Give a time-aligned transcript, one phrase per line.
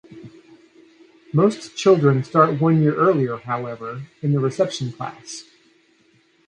[1.31, 5.43] Most children start one year earlier however, in the Reception class.